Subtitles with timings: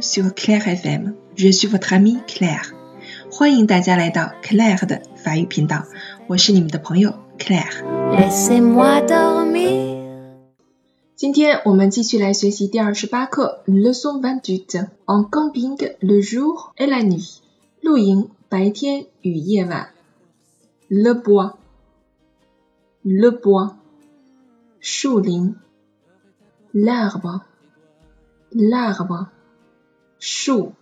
[0.00, 2.72] je sur Claire FM，je suis votre amie Claire。
[3.30, 5.84] 欢迎大家来到 Claire 的法语频道，
[6.26, 7.84] 我是你们的朋友 Claire。
[11.16, 17.38] 今天我们继续来学习第二十八课 Leçon vingt-huit en camping le jour et la nuit。
[17.82, 19.90] 露营白天与夜晚。
[20.88, 21.54] Le bois。
[23.02, 23.74] Le bois。
[24.80, 25.56] 树林。
[26.72, 27.42] L'arbre。
[30.20, 30.72] chou,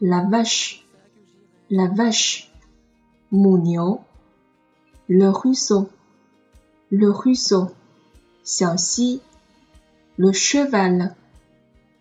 [0.00, 0.86] la vache,
[1.68, 2.50] la vache,
[3.30, 4.00] mounion,
[5.06, 5.90] le ruisseau,
[6.90, 7.68] le ruisseau,
[8.42, 9.20] xiangxi,
[10.16, 11.14] le cheval,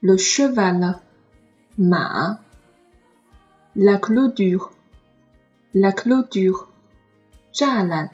[0.01, 0.99] le cheval,
[1.77, 2.39] ma,
[3.75, 4.71] la clôture,
[5.73, 6.69] la clôture,
[7.51, 8.07] jalan,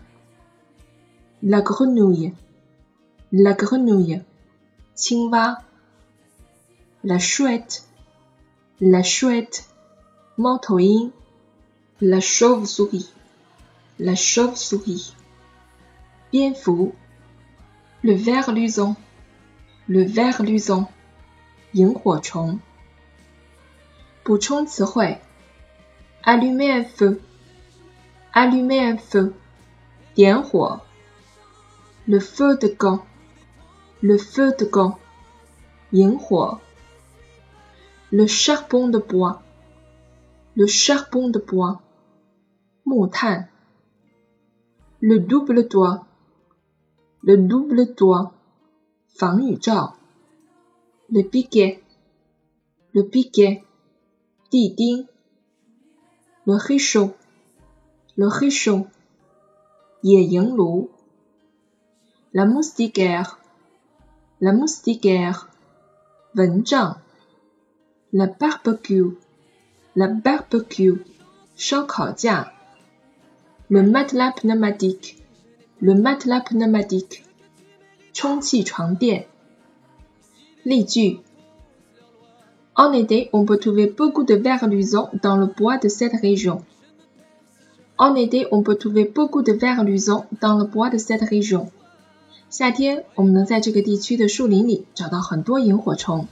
[1.44, 2.34] la grenouille,
[3.32, 4.24] la grenouille,
[4.96, 5.60] qingwa,
[7.04, 7.87] la chouette,
[8.79, 9.63] ，la chouette，la chouette，
[10.37, 11.13] 猫头鹰，
[12.01, 15.13] la chauve-souris，la chauve-souris，
[16.31, 16.95] 蝙蝠。
[18.05, 18.97] Le ver luisant,
[19.87, 20.89] le ver luisant，
[21.71, 22.59] 萤火虫。
[24.25, 25.21] 补充词汇：
[26.25, 27.21] allumer un feu,
[28.33, 29.35] allumer un feu，
[30.17, 30.81] 点火。
[32.07, 33.03] Le feu de camp,
[34.01, 34.97] le feu de camp，
[35.93, 36.61] 萤火。
[38.11, 39.43] Le charbon de bois,
[40.55, 41.81] le charbon de bois，
[42.85, 43.49] 木炭。
[45.01, 48.33] Le double toit。le double toit，
[49.15, 49.95] 防雨罩；
[51.09, 53.63] le piquet，le piquet，
[54.51, 55.07] 地钉；
[56.45, 58.89] le réchaud，le réchaud，
[60.03, 60.91] 野营炉；
[62.33, 65.47] la moustiquaire，la moustiquaire，
[66.35, 67.01] 蚊帐
[68.13, 70.99] ；la barbecue，la barbecue，
[71.57, 72.53] 烧烤架；
[73.69, 77.23] le matelas pneumatique。Le matelas pneumatique，
[78.13, 79.27] 充气床垫。
[80.63, 81.19] 例句：
[82.75, 86.65] En été, on peut trouver beaucoup de vers luisants dans le bois de cette région.
[87.99, 91.71] En été, on peut trouver beaucoup de vers luisants dans le bois de cette région.
[92.49, 96.29] 夏天，我们能在这个地区的树林里找到很多萤火虫。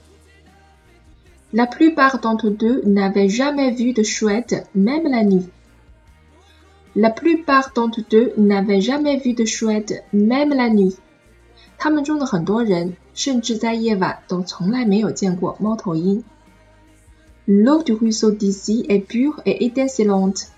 [1.55, 5.49] La plupart d'entre eux n'avaient jamais vu de chouette, même la nuit.
[6.95, 10.97] La plupart d'entre eux n'avaient jamais vu de chouette, même la nuit.
[11.79, 16.23] 他们中的很多人，甚至在夜晚都从来没有见过猫头鹰。
[17.47, 20.49] L'eau du ruisseau d'ici est pure et étincelante.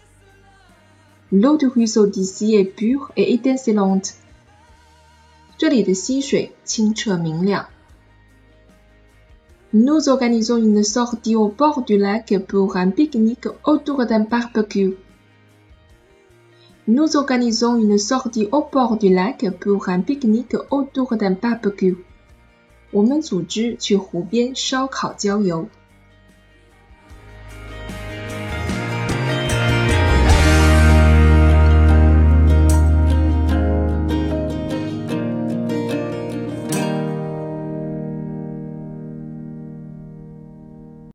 [1.31, 4.15] L'eau du ruisseau d'ici est pure et étincelante.
[5.57, 7.67] 这里的溪水清澈明亮。
[9.73, 14.95] Nous organisons une sortie au bord du lac pour un pique-nique autour d'un barbecue.
[16.87, 21.97] Nous organisons une sortie au bord du lac pour un pique-nique autour d'un barbecue.
[22.93, 25.67] 我们组织去湖边烧烤郊游。